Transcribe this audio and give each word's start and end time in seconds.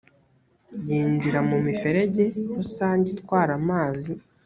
yinjira 0.87 1.39
mu 1.49 1.57
miferege 1.67 2.23
rusange 2.57 3.07
itwara 3.15 3.51
amazi 3.61 4.11